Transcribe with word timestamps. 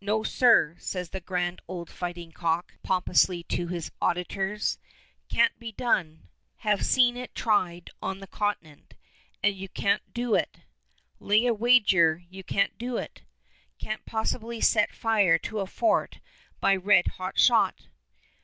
"No, 0.00 0.22
sir," 0.22 0.76
says 0.78 1.10
the 1.10 1.18
grand 1.18 1.60
old 1.66 1.90
fighting 1.90 2.30
cock 2.30 2.74
pompously 2.84 3.42
to 3.48 3.66
his 3.66 3.90
auditors, 4.00 4.78
"can't 5.28 5.58
be 5.58 5.72
done! 5.72 6.28
Have 6.58 6.86
seen 6.86 7.16
it 7.16 7.34
tried 7.34 7.90
on 8.00 8.20
the 8.20 8.28
Continent, 8.28 8.94
and 9.42 9.56
you 9.56 9.68
can't 9.68 10.14
do 10.14 10.36
it! 10.36 10.58
Lay 11.18 11.44
a 11.46 11.52
wager 11.52 12.22
you 12.30 12.44
can't 12.44 12.78
do 12.78 12.98
it! 12.98 13.22
Can't 13.80 14.04
possibly 14.06 14.60
set 14.60 14.94
fire 14.94 15.38
to 15.38 15.58
a 15.58 15.66
fort 15.66 16.20
by 16.60 16.76
red 16.76 17.08
hot 17.18 17.36
shot!" 17.36 17.88